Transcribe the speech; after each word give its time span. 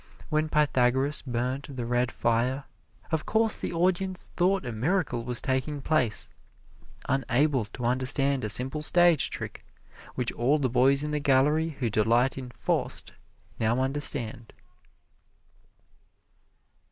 When 0.31 0.49
Pythagoras 0.49 1.21
burned 1.21 1.67
the 1.69 1.85
red 1.85 2.11
fire, 2.11 2.63
of 3.11 3.27
course 3.27 3.59
the 3.61 3.71
audience 3.71 4.31
thought 4.35 4.65
a 4.65 4.71
miracle 4.71 5.23
was 5.23 5.41
taking 5.43 5.79
place, 5.79 6.27
unable 7.07 7.65
to 7.65 7.85
understand 7.85 8.43
a 8.43 8.49
simple 8.49 8.81
stage 8.81 9.29
trick 9.29 9.63
which 10.15 10.31
all 10.31 10.57
the 10.57 10.69
boys 10.71 11.03
in 11.03 11.11
the 11.11 11.19
gallery 11.19 11.77
who 11.79 11.91
delight 11.91 12.35
in 12.35 12.49
"Faust" 12.49 13.13
now 13.59 13.77
understand. 13.77 14.53